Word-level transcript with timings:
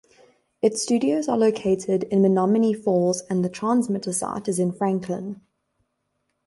Its 0.63 0.81
studios 0.81 1.27
are 1.29 1.37
located 1.37 2.05
in 2.05 2.23
Menomonee 2.23 2.73
Falls 2.73 3.21
and 3.29 3.45
the 3.45 3.49
transmitter 3.49 4.11
site 4.11 4.47
is 4.47 4.57
in 4.57 4.71
Franklin. 4.71 5.41